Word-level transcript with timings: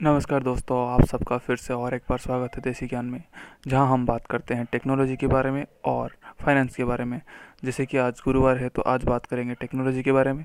नमस्कार 0.00 0.42
दोस्तों, 0.42 0.78
आप 0.92 1.04
सबका 1.06 1.36
फिर 1.38 1.56
से 1.56 1.74
और 1.74 1.94
एक 1.94 2.02
बार 2.08 2.18
स्वागत 2.18 2.56
है 2.56 2.62
देसी 2.62 2.86
ज्ञान 2.86 3.04
में, 3.06 3.22
जहाँ 3.66 3.86
हम 3.88 4.06
बात 4.06 4.26
करते 4.26 4.54
हैं 4.54 4.64
टेक्नोलॉजी 4.72 5.16
के 5.16 5.26
बारे 5.26 5.50
में 5.50 5.64
और 5.84 6.14
फाइनेंस 6.40 6.76
के 6.76 6.84
बारे 6.84 7.04
में। 7.04 7.20
जैसे 7.64 7.86
कि 7.86 7.98
आज 7.98 8.20
गुरुवार 8.24 8.56
है 8.56 8.68
तो 8.68 8.82
आज 8.82 9.04
बात 9.04 9.26
करेंगे 9.26 9.54
टेक्नोलॉजी 9.54 10.02
के 10.02 10.12
बारे 10.12 10.32
में। 10.32 10.44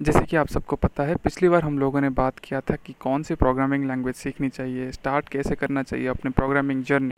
जैसे 0.00 0.24
कि 0.24 0.36
आप 0.36 0.48
सबको 0.48 0.76
पता 0.76 1.02
है, 1.02 1.14
पिछली 1.14 1.48
बार 1.48 1.62
हम 1.62 1.78
लोगों 1.78 2.00
ने 2.00 2.08
बात 2.10 2.38
किया 2.38 2.60
था 2.60 2.76
कि 2.76 2.94
कौन 3.00 3.22
सी 3.22 3.34
प्रोग्रामिंग 3.34 3.84
लैंग्वेज 3.88 4.14
सीखनी 4.14 4.48
चाहिए, 4.48 4.90
स्टार्ट 4.92 5.28
कैसे 5.28 5.54
करना 5.54 5.82
चाहिए 5.82 6.06
अपने 6.06 6.30
प्रोग्रामिंग 6.30 6.82
जर्नी। 6.84 7.10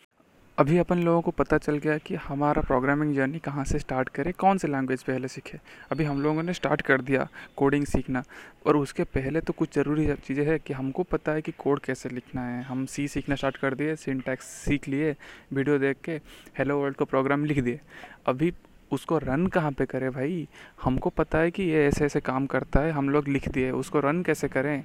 अभी 0.58 0.78
अपन 0.78 0.98
लोगों 0.98 1.20
को 1.22 1.30
पता 1.30 1.56
चल 1.58 1.76
गया 1.78 1.96
कि 1.98 2.14
हमारा 2.14 2.62
प्रोग्रामिंग 2.62 3.14
जर्नी 3.14 3.38
कहाँ 3.38 3.64
से 3.64 3.78
स्टार्ट 3.78 4.08
करें, 4.08 4.32
कौन 4.38 4.58
से 4.58 4.68
लैंग्वेज 4.68 5.02
पहले 5.02 5.28
सीखे। 5.28 5.58
अभी 5.92 6.04
हम 6.04 6.20
लोगों 6.22 6.42
ने 6.42 6.52
स्टार्ट 6.52 6.80
कर 6.80 7.00
दिया 7.00 7.26
कोडिंग 7.56 7.86
सीखना। 7.86 8.22
और 8.66 8.76
उसके 8.76 9.04
पहले 9.04 9.40
तो 9.40 9.52
कुछ 9.52 9.74
ज़रूरी 9.74 10.06
चीज़ें 10.26 10.44
हैं 10.46 10.58
कि 10.60 10.72
हमको 10.72 11.02
पता 11.02 11.32
है 11.32 11.42
कि 11.42 11.52
कोड 11.58 11.80
कैसे 11.80 12.08
लिखना 12.08 12.42
है। 12.42 12.62
हम 12.62 12.84
सी 12.86 13.06
सीखना 13.08 13.34
स्टार्ट 13.34 13.56
कर 13.56 13.74
दिए 13.74 13.96
सिंटैक्स 13.96 14.46
सीख 14.64 14.88
लिए 14.88 15.14
वीडियो 15.52 15.78
देख 15.78 15.96
के 16.04 16.20
हेलो 16.58 16.78
वर्ल्ड 16.80 16.96
को 16.96 17.04
प्रोग्राम 17.04 17.44
लिख 17.44 17.60
दिए। 17.60 17.80
अभी 18.26 18.52
उसको 18.92 19.18
रन 19.18 19.46
कहाँ 19.46 19.72
पे 19.72 19.86
करें 19.86 20.10
भाई? 20.12 20.46
हमको 20.82 21.10
पता 21.10 21.38
है 21.38 21.50
कि 21.50 21.62
ये 21.62 21.86
ऐसे 21.86 22.04
ऐसे 22.04 22.20
काम 22.20 22.46
करता 22.46 22.80
है, 22.80 22.90
हम 22.90 23.08
लोग 23.10 23.28
लिख 23.28 23.48
दिए, 23.48 23.70
उसको 23.70 24.00
रन 24.00 24.22
कैसे 24.22 24.48
करें? 24.48 24.84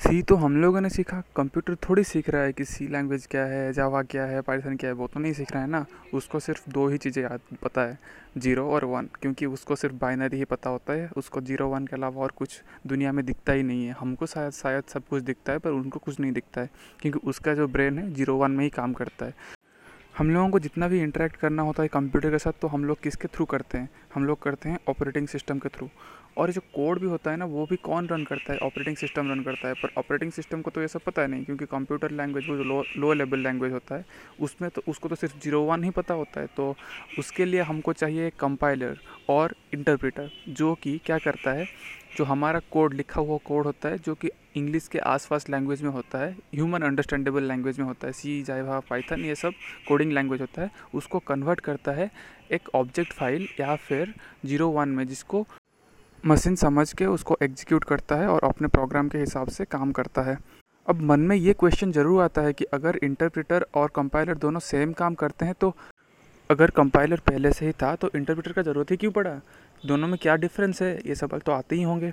सी 0.00 0.22
तो 0.22 0.34
हम 0.34 0.56
लोगों 0.56 0.80
ने 0.80 0.88
सीखा। 0.90 1.22
कंप्यूटर 1.36 1.74
थोड़ी 1.74 2.02
सीख 2.04 2.28
रहा 2.30 2.42
है 2.42 2.52
कि 2.52 2.64
सी 2.64 2.86
लैंग्वेज 2.88 3.26
क्या 3.26 3.44
है, 3.44 3.72
जावा 3.72 4.02
क्या 4.02 4.24
है, 4.24 4.40
पाइथन 4.40 4.76
क्या 4.76 4.90
है, 4.90 4.94
वो 4.94 5.06
तो 5.06 5.20
नहीं 5.20 5.32
सीख 5.32 5.52
रहा 5.52 5.62
है 5.62 5.68
ना। 5.68 5.84
उसको 6.14 6.40
सिर्फ़ 6.40 6.70
दो 6.70 6.86
ही 6.88 6.98
चीज़ें 6.98 7.22
याद 7.22 7.40
पता 7.62 7.80
है, 7.80 7.98
ज़ीरो 8.38 8.66
और 8.70 8.84
वन, 8.84 9.08
क्योंकि 9.20 9.46
उसको 9.46 9.76
सिर्फ़ 9.76 9.94
बाइनरी 9.94 10.36
ही 10.36 10.44
पता 10.44 10.70
होता 10.70 10.92
है। 10.92 11.10
उसको 11.16 11.40
ज़ीरो 11.40 11.68
वन 11.68 11.86
के 11.86 11.96
अलावा 11.96 12.22
और 12.22 12.30
कुछ 12.30 12.62
दुनिया 12.86 13.12
में 13.12 13.24
दिखता 13.26 13.52
ही 13.52 13.62
नहीं 13.62 13.86
है। 13.86 13.96
हमको 14.00 14.26
शायद 14.26 14.52
शायद 14.52 14.84
सब 14.84 15.06
कुछ 15.08 15.22
दिखता 15.22 15.52
है, 15.52 15.58
पर 15.58 15.70
उनको 15.70 15.98
कुछ 15.98 16.20
नहीं 16.20 16.32
दिखता 16.32 16.60
है, 16.60 16.70
क्योंकि 17.00 17.18
उसका 17.18 17.54
जो 17.54 17.68
ब्रेन 17.68 17.98
है, 17.98 18.12
ज़ीरो 18.14 18.36
वन 18.36 18.50
में 18.50 18.64
ही 18.64 18.70
काम 18.70 18.92
करता 18.92 19.26
है। 19.26 19.34
हम 20.18 20.30
लोगों 20.30 20.48
को 20.50 20.58
जितना 20.58 20.88
भी 20.88 21.00
इंटरेक्ट 21.00 21.36
करना 21.36 21.62
होता 21.62 21.82
है 21.82 21.88
कंप्यूटर 21.88 22.30
के 22.30 22.38
साथ 22.38 22.52
तो 22.62 22.68
हम 22.68 22.84
लोग 22.84 23.00
किसके 23.02 23.28
थ्रू 23.28 23.44
करते 23.44 23.78
हैं? 23.78 23.88
हम 24.14 24.24
लोग 24.24 24.42
करते 24.42 24.68
हैं 24.68 24.78
ऑपरेटिंग 24.88 25.28
सिस्टम 25.28 25.58
के 25.58 25.68
थ्रू 25.68 25.88
और 26.38 26.48
ये 26.48 26.52
जो 26.52 26.60
कोड 26.74 26.98
भी 27.00 27.06
होता 27.06 27.30
है 27.30 27.36
ना, 27.36 27.44
वो 27.44 27.66
भी 27.66 27.76
कौन 27.78 28.06
रन 28.08 28.24
करता 28.24 28.52
है? 28.52 28.58
ऑपरेटिंग 28.58 28.96
सिस्टम 28.96 29.30
रन 29.30 29.42
करता 29.42 29.68
है। 29.68 29.74
पर 29.74 29.92
ऑपरेटिंग 29.98 30.32
सिस्टम 30.32 30.60
को 30.62 30.70
तो 30.70 30.80
ये 30.80 30.88
सब 30.88 31.00
पता 31.00 31.22
है 31.22 31.28
नहीं, 31.28 31.44
क्योंकि 31.44 31.66
कंप्यूटर 31.66 32.10
लैंग्वेज 32.10 32.48
वो 32.48 32.56
जो 32.56 32.64
लो 32.64 32.82
लो 32.96 33.12
लेवल 33.12 33.38
लैंग्वेज 33.38 33.72
होता 33.72 33.94
है, 33.94 34.04
उसमें 34.40 34.70
तो 34.70 34.82
उसको 34.88 35.08
तो 35.08 35.14
सिर्फ़ 35.14 35.38
ज़ीरो 35.42 35.62
वन 35.62 35.84
ही 35.84 35.90
पता 35.90 36.14
होता 36.14 36.40
है। 36.40 36.46
तो 36.56 36.74
उसके 37.18 37.44
लिए 37.44 37.62
हमको 37.62 37.92
चाहिए 37.92 38.30
कंपाइलर 38.40 38.98
और 39.28 39.54
इंटरप्रेटर 39.74 40.30
जो 40.50 40.74
कि 40.74 41.00
क्या 41.06 41.18
करता 41.18 41.52
है, 41.52 41.66
जो 42.16 42.24
हमारा 42.24 42.60
कोड 42.70 42.94
लिखा 42.94 43.20
हुआ 43.20 43.38
कोड 43.44 43.64
होता 43.64 43.88
है, 43.88 43.98
जो 43.98 44.14
कि 44.14 44.30
इंग्लिश 44.56 44.86
के 44.88 44.98
आसपास 44.98 45.48
लैंग्वेज 45.50 45.82
में 45.82 45.90
होता 45.90 46.18
है 46.18 46.30
ह्यूमन 46.54 46.82
अंडरस्टैंडेबल 46.82 47.42
लैंग्वेज 47.42 47.78
में 47.78 47.86
होता 47.86 48.06
है 48.06 48.12
सी 48.12 48.42
जावा 48.42 48.78
पाइथन 48.80 49.24
ये 49.24 49.34
सब 49.34 49.52
कोडिंग 49.88 50.12
लैंग्वेज 50.12 50.40
होता 50.40 50.62
है, 50.62 50.70
उसको 50.94 51.18
कन्वर्ट 51.20 51.60
करता 51.60 51.92
है 51.92 52.10
एक 52.50 52.68
ऑब्जेक्ट 52.74 53.12
फ़ाइल 53.12 53.46
या 53.60 53.74
फिर 53.78 54.14
ज़ीरो 54.46 54.68
वन 54.70 54.88
में 54.88 55.06
जिसको 55.06 55.44
मशीन 56.24 56.56
समझ 56.56 56.92
के 56.92 57.06
उसको 57.06 57.36
एग्जीक्यूट 57.42 57.84
करता 57.84 58.16
है 58.16 58.28
और 58.28 58.44
अपने 58.44 58.68
प्रोग्राम 58.68 59.08
के 59.08 59.18
हिसाब 59.18 59.48
से 59.48 59.64
काम 59.66 59.92
करता 59.92 60.22
है। 60.22 60.36
अब 60.86 61.00
मन 61.02 61.20
में 61.20 61.36
ये 61.36 61.52
क्वेश्चन 61.52 61.92
ज़रूर 61.92 62.22
आता 62.22 62.42
है 62.42 62.52
कि 62.52 62.64
अगर 62.74 62.98
इंटरप्रेटर 63.04 63.66
और 63.74 63.90
कंपाइलर 63.94 64.38
दोनों 64.38 64.60
सेम 64.62 64.92
काम 64.92 65.14
करते 65.14 65.44
हैं 65.44 65.54
तो 65.60 65.74
अगर 66.50 66.70
कंपाइलर 66.70 67.20
पहले 67.26 67.52
से 67.52 67.66
ही 67.66 67.72
था 67.72 67.94
तो 67.96 68.10
इंटरप्रेटर 68.16 68.52
का 68.52 68.62
ज़रूरत 68.62 68.90
ही 68.90 68.96
क्यों 68.96 69.12
पड़ा? 69.12 69.40
दोनों 69.82 70.08
में 70.08 70.18
क्या 70.18 70.36
डिफरेंस 70.36 70.82
है? 70.82 70.94
ये 70.98 71.14
सवाल 71.14 71.40
तो 71.40 71.52
आते 71.52 71.76
ही 71.76 71.82
होंगे। 71.82 72.12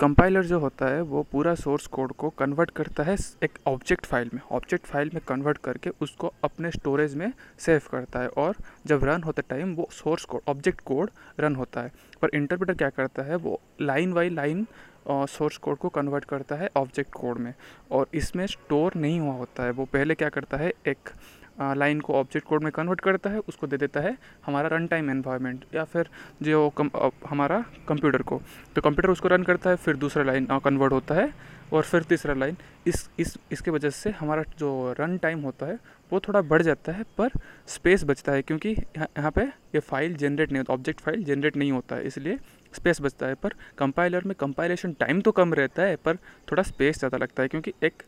कंपाइलर 0.00 0.44
जो 0.44 0.58
होता 0.58 0.86
है, 0.86 1.02
वो 1.02 1.22
पूरा 1.22 1.54
सोर्स 1.54 1.86
कोड 1.86 2.12
को 2.12 2.28
कन्वर्ट 2.30 2.70
करता 2.70 3.02
है 3.02 3.16
एक 3.42 3.58
ऑब्जेक्ट 3.66 4.06
फ़ाइल 4.06 4.30
में। 4.34 4.40
ऑब्जेक्ट 4.52 4.86
फ़ाइल 4.86 5.10
में 5.14 5.20
कन्वर्ट 5.28 5.58
करके 5.64 5.90
उसको 6.02 6.32
अपने 6.44 6.70
स्टोरेज 6.70 7.14
में 7.14 7.32
सेव 7.58 7.82
करता 7.90 8.20
है 8.20 8.28
और 8.28 8.56
जब 8.86 9.04
रन 9.04 9.22
होते 9.22 9.42
टाइम 9.48 9.74
वो 9.74 9.88
source 9.92 10.24
code 10.24 10.40
object 10.48 10.80
code 10.80 11.10
run 11.40 11.56
होता 11.56 11.82
है। 11.82 11.92
पर 12.22 12.30
इंटरप्रेटर 12.34 12.74
क्या 12.74 12.88
करता 12.90 13.22
है, 13.22 13.36
वो 13.36 13.60
line 13.80 14.12
by 14.12 14.30
line 14.30 14.66
source 15.08 15.56
code 15.56 15.78
को 15.78 15.88
कन्वर्ट 15.90 16.24
करता 16.24 16.56
है 16.56 16.68
ऑब्जेक्ट 16.76 17.12
कोड 17.12 17.38
में। 17.38 17.52
और 17.90 18.06
इसमें 18.14 18.46
स्टोर 18.46 18.94
नहीं 18.96 19.20
हुआ 19.20 19.34
होता 19.34 19.64
है। 19.64 19.70
वो 19.70 19.84
पहले 19.84 20.14
क्या 20.14 20.28
करता 20.28 20.56
है, 20.56 20.72
एक 20.86 21.10
लाइन 21.58 22.00
को 22.00 22.12
ऑब्जेक्ट 22.14 22.46
कोड 22.46 22.62
में 22.62 22.70
कन्वर्ट 22.72 23.00
करता 23.00 23.30
है 23.30 23.38
उसको 23.48 23.66
दे 23.66 23.76
देता 23.76 24.00
है 24.00 24.16
हमारा 24.46 24.68
रन 24.68 24.86
टाइम 24.86 25.10
एनवायरनमेंट 25.10 25.64
या 25.74 25.84
फिर 25.84 26.08
जो 26.42 26.68
कम, 26.70 26.90
हमारा 27.28 27.64
कंप्यूटर 27.88 28.22
को। 28.22 28.40
तो 28.76 28.80
कंप्यूटर 28.80 29.10
उसको 29.10 29.28
रन 29.28 29.42
करता 29.42 29.70
है 29.70 29.76
फिर 29.78 29.96
दूसरा 29.96 30.24
लाइन 30.24 30.46
कन्वर्ट 30.60 30.92
होता 30.92 31.14
है 31.14 31.32
और 31.72 31.82
फिर 31.82 32.02
तीसरा 32.04 32.34
लाइन। 32.34 32.56
इस 32.86 33.08
इस 33.18 33.36
इसके 33.52 33.70
वजह 33.70 33.90
से 33.92 34.10
हमारा 34.12 34.42
जो 34.58 34.94
रन 34.98 35.16
टाइम 35.18 35.40
होता 35.40 35.66
है 35.66 35.78
वो 36.10 36.20
थोड़ा 36.20 36.40
बढ़ 36.42 36.62
जाता 36.62 36.92
है 36.92 37.04
पर 37.18 37.30
स्पेस 37.68 38.04
बचता 38.04 38.32
है 38.32 38.42
क्योंकि 38.42 38.70
यहाँ 38.70 39.30
पे 39.30 39.42
ये 39.42 39.80
फ़ाइल 39.80 40.16
जनरेट 40.16 40.52
नहीं 40.52 40.60
होता 40.60 40.72
ऑब्जेक्ट 40.72 41.00
फ़ाइल 41.00 41.24
जनरेट 41.24 41.56
नहीं 41.56 41.72
होता 41.72 41.96
है 41.96 42.06
इसलिए 42.06 42.38
स्पेस 42.72 43.00
बचता 43.00 43.26
है। 43.26 43.34
पर 43.34 43.54
कंपाइलर 43.78 44.24
में 44.24 44.34
कंपाइलेशन 44.34 44.92
टाइम 45.00 45.20
तो 45.20 45.32
कम 45.32 45.54
रहता 45.54 45.82
है 45.82 45.96
पर 45.96 46.16
थोड़ा 46.50 46.62
स्पेस 46.64 46.98
ज़्यादा 46.98 47.18
लगता 47.18 47.42
है 47.42 47.48
क्योंकि 47.48 47.72
एक 47.82 48.02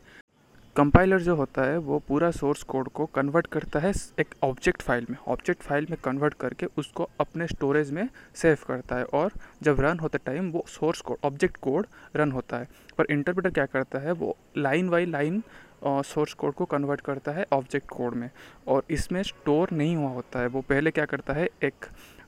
कंपाइलर 0.77 1.21
जो 1.21 1.35
होता 1.35 1.61
है, 1.61 1.77
वो 1.77 1.97
पूरा 2.07 2.29
सोर्स 2.31 2.61
कोड 2.63 2.87
को 2.87 3.05
कन्वर्ट 3.05 3.47
करता 3.47 3.79
है 3.79 3.91
एक 4.19 4.33
ऑब्जेक्ट 4.43 4.81
फ़ाइल 4.81 5.05
में। 5.09 5.15
ऑब्जेक्ट 5.27 5.63
फ़ाइल 5.63 5.87
में 5.89 5.97
कन्वर्ट 6.03 6.33
करके 6.33 6.65
उसको 6.77 7.07
अपने 7.19 7.47
स्टोरेज 7.47 7.91
में 7.91 8.09
सेव 8.35 8.57
करता 8.67 8.95
है 8.95 9.03
और 9.13 9.31
जब 9.63 9.79
रन 9.81 9.99
होते 9.99 10.17
टाइम 10.17 10.51
वो 10.51 10.63
source 10.67 11.01
code 11.01 11.17
object 11.23 11.57
code 11.57 11.87
run 12.15 12.31
होता 12.31 12.57
है। 12.57 12.67
पर 12.97 13.05
इंटरप्रेटर 13.09 13.49
क्या 13.49 13.65
करता 13.65 13.99
है, 13.99 14.11
वो 14.11 14.37
line 14.57 14.89
by 14.89 15.05
line 15.05 15.41
source 15.85 16.33
code 16.33 16.53
को 16.53 16.65
कन्वर्ट 16.65 17.01
करता 17.01 17.31
है 17.31 17.45
ऑब्जेक्ट 17.53 17.87
कोड 17.87 18.15
में। 18.15 18.29
और 18.67 18.83
इसमें 18.89 19.21
स्टोर 19.23 19.71
नहीं 19.71 19.95
हुआ 19.95 20.09
होता 20.09 20.39
है। 20.39 20.47
वो 20.47 20.61
पहले 20.61 20.91
क्या 20.91 21.05
करता 21.05 21.33
है, 21.33 21.49
एक 21.63 21.85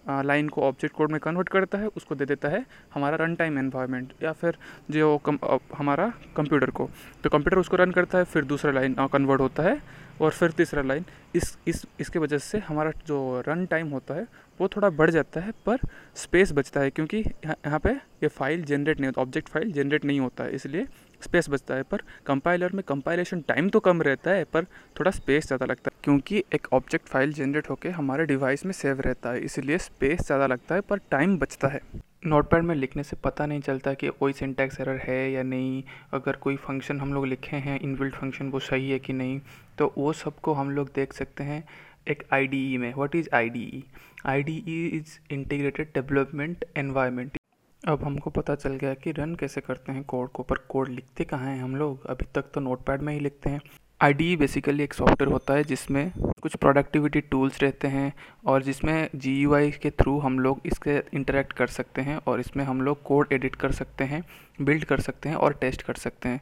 लाइन 0.07 0.49
को 0.49 0.61
ऑब्जेक्ट 0.61 0.95
कोड 0.95 1.11
में 1.11 1.19
कन्वर्ट 1.19 1.49
करता 1.49 1.77
है 1.77 1.87
उसको 1.87 2.15
दे 2.15 2.25
देता 2.25 2.49
है 2.49 2.65
हमारा 2.93 3.17
रन 3.17 3.35
टाइम 3.35 3.57
एनवायरनमेंट 3.59 4.13
या 4.23 4.31
फिर 4.31 4.57
जो 4.91 5.17
कम, 5.17 5.39
हमारा 5.77 6.11
कंप्यूटर 6.35 6.69
को। 6.69 6.89
तो 7.23 7.29
कंप्यूटर 7.29 7.57
उसको 7.57 7.77
रन 7.77 7.91
करता 7.91 8.17
है 8.17 8.23
फिर 8.23 8.43
दूसरा 8.45 8.71
लाइन 8.71 8.95
कन्वर्ट 9.07 9.41
होता 9.41 9.63
है 9.63 9.77
और 10.21 10.31
फिर 10.31 10.51
तीसरा 10.51 10.81
लाइन 10.81 11.05
इस 11.35 11.57
इस 11.67 11.85
इसके 11.99 12.19
वजह 12.19 12.37
से 12.37 12.57
हमारा 12.59 12.91
जो 13.07 13.43
रन 13.47 13.65
टाइम 13.65 13.89
होता 13.89 14.13
है 14.13 14.25
वो 14.59 14.67
थोड़ा 14.67 14.89
बढ़ 14.91 15.09
जाता 15.09 15.41
है 15.41 15.51
पर 15.65 15.77
स्पेस 16.15 16.51
बचता 16.51 16.79
है 16.79 16.89
क्योंकि 16.89 17.17
यहाँ 17.45 17.79
पे 17.79 17.89
ये 17.89 18.27
फ़ाइल 18.27 18.63
जनरेट 18.63 18.99
नहीं 18.99 19.07
होता 19.07 19.21
ऑब्जेक्ट 19.21 19.49
फ़ाइल 19.49 19.71
जनरेट 19.71 20.05
नहीं 20.05 20.19
होता 20.19 20.43
है 20.43 20.55
इसलिए 20.55 20.85
स्पेस 21.21 21.49
बचता 21.49 21.75
है, 21.75 21.83
पर 21.83 22.01
कंपाइलर 22.25 22.71
में 22.73 22.83
कंपाइलेशन 22.87 23.41
टाइम 23.47 23.69
तो 23.69 23.79
कम 23.79 24.01
रहता 24.01 24.31
है, 24.31 24.43
पर 24.43 24.65
थोड़ा 24.99 25.11
स्पेस 25.11 25.47
ज़्यादा 25.47 25.65
लगता 25.65 25.91
है। 25.93 25.99
क्योंकि 26.03 26.43
एक 26.53 26.67
ऑब्जेक्ट 26.73 27.07
फ़ाइल 27.07 27.33
जनरेट 27.33 27.69
होकर 27.69 27.91
हमारे 27.91 28.25
डिवाइस 28.25 28.65
में 28.65 28.73
सेव 28.73 29.01
रहता 29.01 29.31
है, 29.31 29.39
इसलिए 29.41 29.77
स्पेस 29.79 30.25
ज़्यादा 30.25 30.47
लगता 30.47 30.75
है, 30.75 30.81
पर 30.81 30.99
टाइम 31.11 31.37
बचता 31.39 31.67
है। 31.67 31.81
नोटपैड 32.25 32.63
में 32.63 32.73
लिखने 32.75 33.03
से 33.03 33.15
पता 33.23 33.45
नहीं 33.45 33.59
चलता 33.61 33.93
कि 33.93 34.07
कोई 34.19 34.33
सिंटैक्स 34.33 34.79
एरर 34.81 34.97
है 35.03 35.31
या 35.31 35.43
नहीं। 35.43 35.83
अगर 36.13 36.35
कोई 36.37 36.55
फ़ंक्शन 36.57 36.99
हम 36.99 37.13
लोग 37.13 37.25
लिखे 37.27 37.57
हैं 37.57 37.79
इनबिल्ट 37.79 38.15
फ़ंक्शन 38.15 38.49
वो 38.49 38.59
सही 38.61 38.89
है 38.91 38.99
कि 38.99 39.13
नहीं 39.13 39.39
तो 39.77 39.93
वो 39.97 40.13
सबको 40.15 40.53
हम 40.53 40.71
लोग 40.71 40.91
देख 40.95 41.13
सकते 41.13 41.43
हैं 41.43 41.63
एक 42.07 42.23
आईडीई 42.33 42.77
में। 42.77 42.93
What 42.93 43.15
is 43.15 43.29
I 43.33 43.49
D 43.49 43.63
E 43.73 43.83
I 44.27 44.43
D 44.43 44.63
E 44.67 44.85
is 44.97 45.17
integrated 45.33 45.93
development 45.93 46.65
environment 46.77 47.37
अब 47.83 48.03
हमको 48.03 48.29
पता 48.29 48.53
चल 48.55 48.73
गया 48.75 48.93
कि 48.93 49.11
रन 49.11 49.35
कैसे 49.35 49.61
करते 49.61 49.91
हैं 49.91 50.03
कोड 50.03 50.29
को, 50.29 50.43
पर 50.43 50.57
कोड 50.69 50.89
लिखते 50.89 51.23
कहाँ 51.23 51.45
हैं 51.45 51.61
हम 51.61 51.75
लोग? 51.75 52.05
अभी 52.05 52.25
तक 52.35 52.51
तो 52.53 52.61
नोटपैड 52.61 53.01
में 53.01 53.13
ही 53.13 53.19
लिखते 53.19 53.49
हैं। 53.49 53.61
आईडी 54.01 54.35
बेसिकली 54.37 54.83
एक 54.83 54.93
सॉफ्टवेयर 54.93 55.31
होता 55.31 55.53
है 55.53 55.63
जिसमें 55.63 56.11
कुछ 56.41 56.55
प्रोडक्टिविटी 56.55 57.21
टूल्स 57.21 57.61
रहते 57.61 57.87
हैं 57.87 58.13
और 58.45 58.63
जिसमें 58.63 59.09
जीयूआई 59.15 59.71
के 59.71 59.89
थ्रू 59.91 60.17
हम 60.19 60.39
लोग 60.39 60.61
इसके 60.65 60.97
इंटरेक्ट 61.13 61.53
कर 61.53 61.67
सकते 61.67 62.01
हैं 62.01 62.17
और 62.27 62.39
इसमें 62.39 62.63
हम 62.65 62.81
लोग 62.81 63.01
कोड 63.03 63.33
एडिट 63.33 63.55
कर 63.55 63.71
सकते 63.71 64.03
हैं 64.03 64.23
बिल्ड 64.61 64.85
कर 64.85 64.99
सकते 64.99 65.29
हैं 65.29 65.35
और 65.35 65.53
टेस्ट 65.53 65.81
कर 65.81 65.93
सकते 65.95 66.29
हैं। 66.29 66.41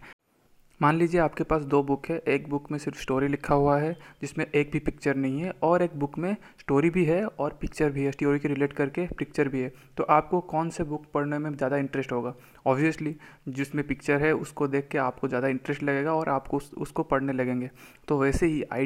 मान 0.80 0.98
लीजिए 0.98 1.20
आपके 1.22 1.44
पास 1.44 1.62
दो 1.64 1.82
बुक 1.84 2.06
है 2.06 2.18
एक 2.28 2.50
बुक 2.50 2.70
में 2.72 2.78
सिर्फ़ 2.80 3.00
स्टोरी 3.02 3.28
लिखा 3.28 3.56
हुआ 3.56 3.78
है 3.80 3.92
जिसमें 4.22 4.46
एक 4.46 4.72
भी 4.72 4.80
पिक्चर 4.80 5.16
नहीं 5.16 5.42
है 5.42 5.54
और 5.64 5.82
एक 5.82 5.92
बुक 6.00 6.18
में 6.18 6.36
स्टोरी 6.60 6.90
भी 6.90 7.06
है 7.06 7.26
और 7.26 7.58
पिक्चर 7.62 7.90
भी 7.90 8.04
है 8.04 8.12
स्टोरी 8.12 8.40
के 8.40 8.48
रिलेट 8.48 8.74
करके 8.74 9.06
पिक्चर 9.18 9.48
भी 9.48 9.62
है। 9.62 9.72
तो 9.98 10.04
आपको 10.06 10.40
कौन 10.44 10.70
से 10.70 10.84
बुक 10.84 11.06
पढ़ने 11.14 11.40
में 11.40 11.56
ज़्यादा 11.56 11.78
इंटरेस्ट 11.78 12.12
होगा? 12.12 12.34
ऑब्वियसली 12.66 13.16
जिसमें 13.50 13.86
पिक्चर 13.88 14.22
है 14.22 14.34
उसको 14.36 14.68
देख 14.68 14.88
के 14.92 14.98
आपको 14.98 15.28
ज़्यादा 15.28 15.48
इंटरेस्ट 15.48 15.84
लगेगा 15.84 16.14
और 16.14 16.30
आपको 16.30 16.58
उस, 16.58 16.72
उसको 16.74 17.04
पढ़ने 17.04 17.34
लगेंगे। 17.34 17.70
तो 18.08 18.20
वैसे 18.20 18.46
ही 18.46 18.64
आई 18.64 18.86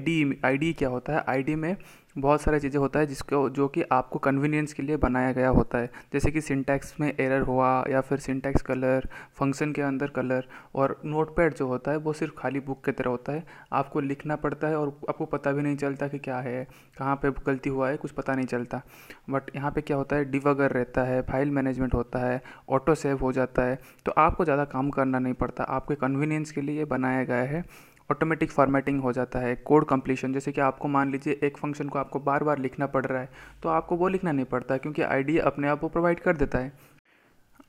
डी 0.57 0.73
क्या 0.73 0.89
होता 0.89 1.13
है? 1.13 1.23
आईडी 1.27 1.55
में 1.55 1.75
बहुत 2.15 2.41
सारी 2.41 2.59
चीज़ें 2.59 2.79
होता 2.79 2.99
है 2.99 3.05
जिसको, 3.05 3.49
जो 3.49 3.67
कि 3.67 3.83
आपको 3.91 4.19
कन्वीनियंस 4.19 4.73
के 4.73 4.83
लिए 4.83 4.97
बनाया 4.97 5.31
गया 5.31 5.49
होता 5.49 5.77
है। 5.77 5.89
जैसे 6.13 6.31
कि 6.31 6.41
सिंटैक्स 6.41 6.93
में 6.99 7.07
एरर 7.09 7.41
हुआ 7.41 7.69
या 7.89 8.01
फिर 8.01 8.19
सिंटैक्स 8.19 8.61
कलर 8.61 9.07
फ़ंक्शन 9.39 9.71
के 9.71 9.81
अंदर 9.81 10.07
कलर 10.07 10.47
और 10.75 10.99
नोटपैड 11.05 11.53
जो 11.53 11.67
होता 11.67 11.91
है 11.91 11.97
वो 11.97 12.13
सिर्फ़ 12.13 12.33
खाली 12.37 12.59
बुक 12.59 12.83
की 12.85 12.91
तरह 12.91 13.09
होता 13.09 13.31
है। 13.31 13.43
आपको 13.73 13.99
लिखना 14.01 14.35
पड़ता 14.37 14.67
है 14.67 14.77
और 14.77 14.87
आपको 15.09 15.25
पता 15.27 15.51
भी 15.51 15.61
नहीं 15.61 15.75
चलता 15.75 16.07
कि 16.07 16.19
क्या 16.19 16.37
है, 16.39 16.63
कहाँ 16.97 17.15
पे 17.15 17.31
गलती 17.45 17.69
हुआ 17.69 17.89
है, 17.89 17.97
कुछ 17.97 18.11
पता 18.11 18.35
नहीं 18.35 18.45
चलता। 18.45 18.81
बट 19.29 19.55
यहाँ 19.55 19.71
पे 19.71 19.81
क्या 19.81 19.97
होता 19.97 20.15
है 20.15 20.25
डिवगर 20.31 20.71
रहता 20.71 21.03
है 21.03 21.21
फ़ाइल 21.21 21.51
मैनेजमेंट 21.51 21.93
होता 21.93 22.19
है 22.19 22.41
ऑटो 22.69 22.95
सेव 22.95 23.17
हो 23.17 23.31
जाता 23.31 23.63
है। 23.63 23.79
तो 24.05 24.11
आपको 24.17 24.43
ज़्यादा 24.43 24.65
काम 24.65 24.89
करना 24.89 25.19
नहीं 25.19 25.33
पड़ता। 25.35 25.63
आपके 25.65 25.95
कन्वीनियंस 25.97 26.51
के 26.51 26.61
लिए 26.61 26.85
बनाया 26.87 27.23
गया 27.23 27.43
है। 27.45 27.63
ऑटोमेटिक 28.11 28.51
फॉर्मेटिंग 28.51 29.01
हो 29.01 29.11
जाता 29.13 29.39
है 29.39 29.55
कोड 29.65 29.85
कंप्लीशन 29.85 30.33
जैसे 30.33 30.51
कि 30.51 30.61
आपको 30.61 30.87
मान 30.89 31.11
लीजिए 31.11 31.39
एक 31.43 31.57
फ़ंक्शन 31.57 31.89
को 31.89 31.99
आपको 31.99 32.19
बार 32.21 32.43
बार 32.43 32.59
लिखना 32.59 32.87
पड़ 32.87 33.05
रहा 33.05 33.21
है 33.21 33.29
तो 33.63 33.69
आपको 33.69 33.95
वो 33.95 34.07
लिखना 34.07 34.31
नहीं 34.31 34.45
पड़ता 34.45 34.77
क्योंकि 34.77 35.01
आईडी 35.01 35.37
अपने 35.39 35.67
आप 35.67 35.83
वो 35.83 35.89
प्रोवाइड 35.89 36.19
कर 36.19 36.37
देता 36.37 36.59
है। 36.59 36.73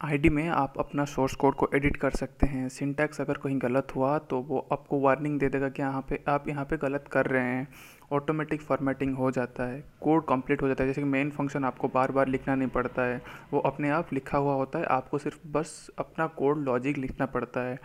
आईडी 0.01 0.29
में 0.29 0.49
आप 0.49 0.75
अपना 0.79 1.05
सोर्स 1.05 1.35
कोड 1.35 1.55
को 1.55 1.69
एडिट 1.75 1.97
कर 1.97 2.11
सकते 2.11 2.47
हैं। 2.47 2.69
सिंटैक्स 2.69 3.21
अगर 3.21 3.39
कहीं 3.43 3.59
गलत 3.63 3.95
हुआ 3.97 4.19
तो 4.21 4.41
वो 4.41 4.67
आपको 4.73 5.01
वार्निंग 5.01 5.39
दे 5.41 5.49
देगा 5.49 5.69
कि 5.69 5.83
यहाँ 5.83 6.01
पे, 6.09 6.19
आप 6.29 6.49
यहाँ 6.49 6.65
पे 6.65 6.77
गलत 6.77 7.05
कर 7.13 7.27
रहे 7.27 7.43
हैं। 7.45 7.69
ऑटोमेटिक 8.13 8.63
फॉर्मेटिंग 8.63 9.17
हो 9.17 9.31
जाता 9.31 9.65
है 9.65 9.83
कोड 10.01 10.25
कंप्लीट 10.29 10.63
हो 10.63 10.69
जाता 10.69 10.85
है। 10.85 10.89
जैसे 10.89 11.01
कि 11.01 11.09
मेन 11.09 11.31
फ़ंक्शन 11.31 11.65
आपको 11.65 11.89
बार 11.89 12.13
बार 12.13 12.29
लिखना 12.29 12.55
नहीं 12.55 12.69
पड़ता 12.71 13.03
है, 13.03 13.23
वो 13.53 13.61
अपने 13.61 13.91
आप 13.91 14.13
लिखा 14.13 14.39
हुआ 14.39 14.55
होता 14.55 14.79
है, 14.79 14.85
आपको 14.87 15.19
सिर्फ़ 15.19 15.49
बस 15.49 15.91
अपना 15.99 16.27
कोड 16.37 16.65
लॉजिक 16.65 16.99
लिखना 16.99 17.27
पड़ता 17.29 17.61
है। 17.61 17.79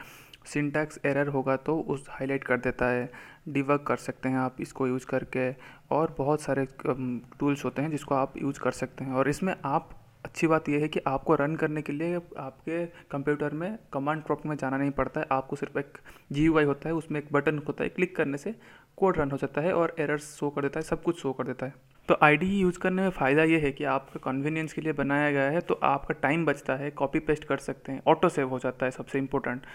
सिंटैक्स 0.47 0.99
एरर 1.05 1.27
होगा 1.27 1.55
तो 1.57 1.77
उस 1.89 2.05
हाईलाइट 2.09 2.43
कर 2.43 2.57
देता 2.59 2.85
है 2.85 3.09
डिवर्क 3.49 3.83
कर 3.87 3.97
सकते 3.97 4.29
हैं 4.29 4.37
आप 4.37 4.55
इसको 4.61 4.87
यूज़ 4.87 5.05
करके। 5.05 5.51
और 5.91 6.15
बहुत 6.17 6.41
सारे 6.41 6.65
टूल्स 6.79 7.65
होते 7.65 7.81
हैं 7.81 7.91
जिसको 7.91 8.15
आप 8.15 8.33
यूज़ 8.37 8.59
कर 8.59 8.71
सकते 8.73 9.03
हैं। 9.03 9.13
और 9.13 9.29
इसमें 9.29 9.53
आप, 9.65 9.89
अच्छी 10.25 10.47
बात 10.47 10.69
यह 10.69 10.81
है 10.81 10.87
कि 10.87 10.99
आपको 11.07 11.35
रन 11.35 11.55
करने 11.55 11.81
के 11.81 11.93
लिए 11.93 12.15
आपके 12.15 12.85
कंप्यूटर 13.11 13.53
में 13.53 13.77
कमांड 13.93 14.23
प्रॉप्ट 14.23 14.45
में 14.45 14.55
जाना 14.55 14.77
नहीं 14.77 14.91
पड़ता 14.91 15.21
है। 15.21 15.27
आपको 15.31 15.55
सिर्फ़ 15.55 15.79
एक 15.79 15.97
जी 16.31 16.45
होता 16.45 16.89
है, 16.89 16.95
उसमें 16.95 17.19
एक 17.19 17.31
बटन 17.33 17.61
होता 17.67 17.83
है, 17.83 17.89
क्लिक 17.89 18.15
करने 18.15 18.37
से 18.37 18.55
कोड 18.97 19.17
रन 19.17 19.31
हो 19.31 19.37
जाता 19.37 19.61
है 19.61 19.73
और 19.73 19.95
एरर्स 19.99 20.35
शो 20.35 20.49
कर 20.49 20.61
देता 20.61 20.79
है, 20.79 20.83
सब 20.83 21.03
कुछ 21.03 21.21
शो 21.21 21.33
कर 21.33 21.43
देता 21.43 21.65
है। 21.65 21.73
तो 22.09 22.17
आईडी 22.23 22.47
यूज़ 22.51 22.77
करने 22.79 23.01
में 23.01 23.09
फ़ायदा 23.09 23.43
ये 23.43 23.59
है 23.59 23.71
कि 23.71 23.83
आपका 23.85 24.19
कन्वीनियंस 24.23 24.73
के 24.73 24.81
लिए 24.81 24.93
बनाया 24.93 25.31
गया 25.31 25.49
है 25.51 25.61
तो 25.61 25.79
आपका 25.83 26.13
टाइम 26.13 26.45
बचता 26.45 26.75
है, 26.75 26.91
कॉपी 26.91 27.19
पेस्ट 27.19 27.43
कर 27.43 27.57
सकते 27.59 27.91
हैं, 27.91 28.01
ऑटो 28.07 28.29
सेव 28.29 28.49
हो 28.49 28.59
जाता 28.59 28.85
है 28.85 28.91
सबसे 28.91 29.17
important 29.17 29.65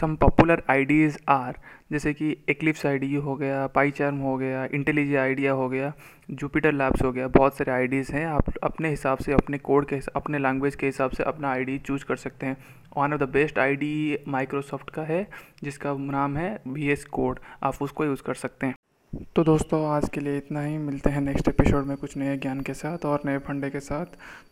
some 0.00 0.14
popular 0.16 0.62
ideas 0.70 1.16
are 1.28 1.58
जैसे 1.92 2.12
कि 2.14 2.30
एक्लिप्स 2.48 2.84
आई 2.86 3.14
हो 3.14 3.34
गया 3.36 3.66
पाईचार्म 3.66 4.16
हो 4.16 4.36
गया 4.36 4.64
इंटेलिजी 4.74 5.14
आइडिया 5.16 5.52
हो 5.52 5.68
गया 5.68 5.92
जुपिटर 6.30 6.72
लैब्स 6.72 7.02
हो 7.02 7.12
गया, 7.12 7.28
बहुत 7.28 7.56
सारे 7.56 7.72
आइडियाज़ 7.72 8.12
हैं। 8.12 8.24
आप 8.26 8.52
अपने 8.62 8.90
हिसाब 8.90 9.18
से, 9.18 9.32
अपने 9.32 9.58
कोड 9.58 9.86
के 9.86 10.00
अपने 10.16 10.38
लैंग्वेज 10.38 10.74
के 10.74 10.86
हिसाब 10.86 11.10
से 11.10 11.22
अपना 11.24 11.50
आईडी 11.50 11.78
चूज़ 11.78 12.04
कर 12.04 12.16
सकते 12.16 12.46
हैं। 12.46 12.56
One 12.96 13.12
of 13.12 13.20
the 13.20 13.28
best 13.28 13.58
ID 13.58 14.18
Microsoft 14.28 14.90
का 14.90 15.02
है, 15.02 15.26
जिसका 15.64 15.96
नाम 16.00 16.36
है 16.36 16.58
वी 16.68 16.94
कोड 17.10 17.40
आप 17.62 17.82
उसको 17.82 18.04
यूज़ 18.04 18.22
कर 18.22 18.34
सकते 18.36 18.66
हैं। 18.66 18.74
तो 19.18 19.42
दोस्तों, 19.44 19.80
आज 19.86 20.08
के 20.08 20.20
लिए 20.20 20.36
इतना 20.36 20.60
ही। 20.62 20.76
मिलते 20.78 21.10
हैं 21.10 21.20
नेक्स्ट 21.20 21.48
एपिसोड 21.48 21.86
में 21.86 21.96
कुछ 21.96 22.16
नए 22.16 22.36
ज्ञान 22.36 22.60
के 22.60 22.74
साथ 22.74 23.04
और 23.06 23.22
नए 23.26 23.38
फंडे 23.38 23.70
के 23.70 23.80
साथ। 23.80 24.06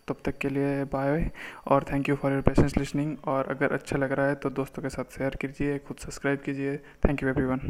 तब 0.08 0.16
तक 0.24 0.38
के 0.38 0.48
लिए 0.48 0.84
बाय 0.84 1.30
और 1.66 1.84
thank 1.84 2.08
you 2.08 2.16
for 2.16 2.32
your 2.32 2.40
patience 2.42 2.76
listening 2.78 3.16
और 3.24 3.50
अगर 3.50 3.72
अच्छा 3.72 3.98
लग 3.98 4.12
रहा 4.12 4.26
है 4.26 4.34
तो 4.34 4.50
दोस्तों 4.50 4.82
के 4.82 4.88
साथ 4.88 5.18
शेयर 5.18 5.36
कीजिए, 5.40 5.78
खुद 5.78 5.96
सब्सक्राइब 5.96 6.38
कीजिए। 6.38 6.76
Thank 6.76 7.22
you 7.22 7.28
everyone 7.28 7.60